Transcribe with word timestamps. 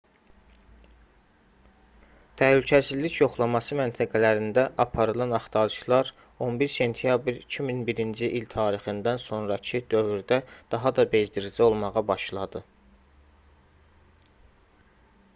təhlükəsizlik 2.41 3.17
yoxlaması 3.17 3.77
məntəqələrində 3.79 4.63
aparılan 4.85 5.35
axtarışlar 5.39 6.09
11 6.47 6.73
sentyabr 6.77 7.37
2001-ci 7.57 8.31
il 8.41 8.49
tarixindən 8.55 9.23
sonrakı 9.27 9.83
dövrdə 9.93 10.41
daha 10.77 10.95
da 11.01 11.07
bezdirici 11.15 11.65
olmağa 11.69 12.07
başladı 12.15 12.63